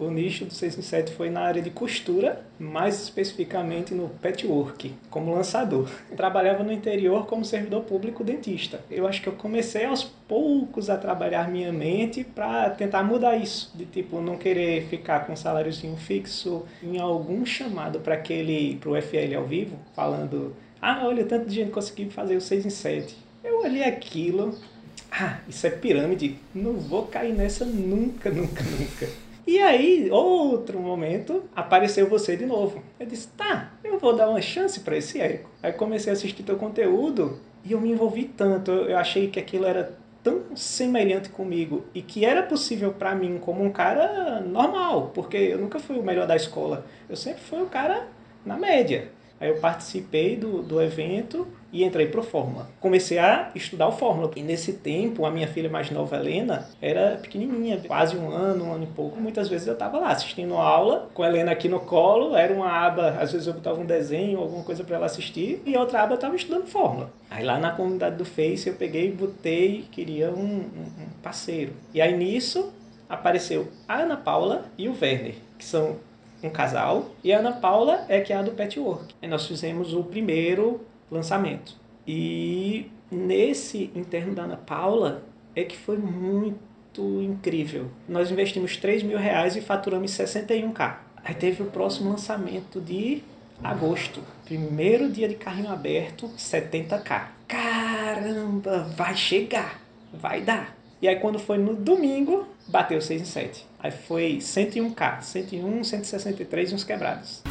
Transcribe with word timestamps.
o 0.00 0.10
nicho 0.10 0.46
do 0.46 0.54
6 0.54 0.78
em 0.78 0.82
7 0.82 1.12
foi 1.12 1.28
na 1.28 1.40
área 1.40 1.60
de 1.60 1.70
costura, 1.70 2.42
mais 2.58 3.02
especificamente 3.02 3.94
no 3.94 4.08
patchwork, 4.08 4.94
como 5.10 5.34
lançador. 5.34 5.90
Trabalhava 6.16 6.64
no 6.64 6.72
interior 6.72 7.26
como 7.26 7.44
servidor 7.44 7.82
público 7.82 8.24
dentista. 8.24 8.80
Eu 8.90 9.06
acho 9.06 9.20
que 9.20 9.28
eu 9.28 9.34
comecei 9.34 9.84
aos 9.84 10.02
poucos 10.02 10.88
a 10.88 10.96
trabalhar 10.96 11.50
minha 11.50 11.70
mente 11.70 12.24
para 12.24 12.70
tentar 12.70 13.02
mudar 13.02 13.36
isso, 13.36 13.70
de 13.74 13.84
tipo 13.84 14.20
não 14.20 14.38
querer 14.38 14.86
ficar 14.86 15.26
com 15.26 15.34
um 15.34 15.36
saláriozinho 15.36 15.96
fixo 15.96 16.64
em 16.82 16.98
algum 16.98 17.44
chamado 17.44 18.00
para 18.00 18.14
aquele 18.14 18.76
pro 18.76 19.00
FL 19.00 19.34
ao 19.36 19.44
vivo, 19.44 19.76
falando: 19.94 20.56
"Ah, 20.80 21.02
olha, 21.04 21.24
tanto 21.24 21.46
de 21.46 21.54
gente 21.56 21.70
conseguiu 21.70 22.10
fazer 22.10 22.36
o 22.36 22.40
6 22.40 22.64
em 22.64 22.70
7". 22.70 23.16
Eu 23.44 23.60
olhei 23.60 23.84
aquilo, 23.84 24.54
ah, 25.10 25.38
isso 25.48 25.66
é 25.66 25.70
pirâmide, 25.70 26.38
não 26.54 26.74
vou 26.74 27.06
cair 27.06 27.34
nessa 27.34 27.64
nunca, 27.64 28.30
nunca, 28.30 28.62
nunca. 28.62 29.29
E 29.46 29.58
aí, 29.58 30.10
outro 30.10 30.78
momento, 30.78 31.44
apareceu 31.54 32.08
você 32.08 32.36
de 32.36 32.46
novo. 32.46 32.82
Eu 32.98 33.06
disse, 33.06 33.28
tá, 33.28 33.72
eu 33.82 33.98
vou 33.98 34.14
dar 34.14 34.28
uma 34.28 34.40
chance 34.40 34.80
para 34.80 34.96
esse 34.96 35.20
Érico. 35.20 35.50
Aí 35.62 35.72
comecei 35.72 36.10
a 36.10 36.14
assistir 36.14 36.42
teu 36.42 36.56
conteúdo 36.56 37.38
e 37.64 37.72
eu 37.72 37.80
me 37.80 37.90
envolvi 37.90 38.24
tanto, 38.24 38.70
eu 38.70 38.96
achei 38.96 39.28
que 39.28 39.38
aquilo 39.38 39.66
era 39.66 39.98
tão 40.22 40.54
semelhante 40.54 41.30
comigo 41.30 41.84
e 41.94 42.02
que 42.02 42.24
era 42.24 42.42
possível 42.42 42.92
para 42.92 43.14
mim 43.14 43.38
como 43.38 43.64
um 43.64 43.70
cara 43.70 44.40
normal, 44.40 45.10
porque 45.14 45.36
eu 45.36 45.58
nunca 45.58 45.78
fui 45.78 45.98
o 45.98 46.02
melhor 46.02 46.26
da 46.26 46.36
escola, 46.36 46.84
eu 47.08 47.16
sempre 47.16 47.40
fui 47.40 47.62
o 47.62 47.66
cara 47.66 48.06
na 48.44 48.56
média. 48.56 49.10
Aí 49.40 49.48
eu 49.48 49.56
participei 49.56 50.36
do, 50.36 50.62
do 50.62 50.82
evento 50.82 51.48
e 51.72 51.82
entrei 51.82 52.06
pro 52.06 52.22
Fórmula. 52.22 52.68
Comecei 52.78 53.18
a 53.18 53.50
estudar 53.54 53.88
o 53.88 53.92
Fórmula. 53.92 54.30
E 54.36 54.42
nesse 54.42 54.74
tempo, 54.74 55.24
a 55.24 55.30
minha 55.30 55.48
filha 55.48 55.70
mais 55.70 55.90
nova, 55.90 56.16
Helena, 56.16 56.68
era 56.80 57.16
pequenininha, 57.16 57.80
quase 57.86 58.16
um 58.16 58.30
ano, 58.30 58.66
um 58.66 58.72
ano 58.74 58.84
e 58.84 58.88
pouco. 58.88 59.18
Muitas 59.18 59.48
vezes 59.48 59.66
eu 59.66 59.72
estava 59.72 59.98
lá 59.98 60.10
assistindo 60.10 60.54
aula, 60.54 61.08
com 61.14 61.22
a 61.22 61.28
Helena 61.28 61.52
aqui 61.52 61.68
no 61.68 61.80
colo. 61.80 62.36
Era 62.36 62.52
uma 62.52 62.68
aba, 62.68 63.16
às 63.20 63.32
vezes 63.32 63.46
eu 63.46 63.54
botava 63.54 63.80
um 63.80 63.86
desenho, 63.86 64.40
alguma 64.40 64.62
coisa 64.62 64.84
para 64.84 64.96
ela 64.96 65.06
assistir. 65.06 65.62
E 65.64 65.76
outra 65.76 66.02
aba 66.02 66.12
eu 66.12 66.16
estava 66.16 66.36
estudando 66.36 66.66
Fórmula. 66.66 67.10
Aí 67.30 67.44
lá 67.44 67.58
na 67.58 67.70
comunidade 67.70 68.16
do 68.16 68.24
Face 68.24 68.68
eu 68.68 68.74
peguei 68.74 69.08
e 69.08 69.12
botei, 69.12 69.86
queria 69.90 70.30
um, 70.30 70.42
um, 70.42 71.02
um 71.02 71.08
parceiro. 71.22 71.72
E 71.94 72.02
aí 72.02 72.14
nisso 72.14 72.72
apareceu 73.08 73.68
a 73.88 74.00
Ana 74.00 74.16
Paula 74.16 74.66
e 74.76 74.88
o 74.88 74.92
Werner, 74.92 75.36
que 75.58 75.64
são 75.64 75.96
um 76.42 76.50
casal, 76.50 77.10
e 77.22 77.32
a 77.32 77.38
Ana 77.38 77.52
Paula 77.52 78.04
é 78.08 78.20
que 78.20 78.32
é 78.32 78.36
a 78.36 78.42
do 78.42 78.52
Patchwork. 78.52 79.14
E 79.20 79.26
nós 79.26 79.46
fizemos 79.46 79.94
o 79.94 80.02
primeiro 80.02 80.80
lançamento. 81.10 81.74
E 82.06 82.90
nesse 83.10 83.90
interno 83.94 84.34
da 84.34 84.44
Ana 84.44 84.56
Paula 84.56 85.22
é 85.54 85.64
que 85.64 85.76
foi 85.76 85.98
muito 85.98 87.22
incrível. 87.22 87.88
Nós 88.08 88.30
investimos 88.30 88.76
3 88.76 89.02
mil 89.02 89.18
reais 89.18 89.56
e 89.56 89.60
faturamos 89.60 90.10
61k. 90.12 90.96
Aí 91.22 91.34
teve 91.34 91.62
o 91.62 91.66
próximo 91.66 92.10
lançamento 92.10 92.80
de 92.80 93.22
agosto. 93.62 94.22
Primeiro 94.44 95.10
dia 95.10 95.28
de 95.28 95.34
carrinho 95.34 95.70
aberto, 95.70 96.28
70k. 96.36 97.28
Caramba, 97.46 98.84
vai 98.96 99.14
chegar, 99.14 99.80
vai 100.12 100.40
dar. 100.40 100.79
E 101.02 101.08
aí 101.08 101.16
quando 101.16 101.38
foi 101.38 101.56
no 101.56 101.74
domingo, 101.74 102.46
bateu 102.68 103.00
6 103.00 103.22
em 103.22 103.24
7. 103.24 103.66
Aí 103.78 103.90
foi 103.90 104.38
101k, 104.38 105.22
101, 105.22 105.84
163 105.84 106.72
e 106.72 106.74
uns 106.74 106.84
quebrados. 106.84 107.42